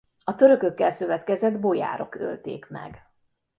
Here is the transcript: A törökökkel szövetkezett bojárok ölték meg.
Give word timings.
A 0.23 0.35
törökökkel 0.35 0.91
szövetkezett 0.91 1.59
bojárok 1.59 2.15
ölték 2.15 2.69
meg. 2.69 3.05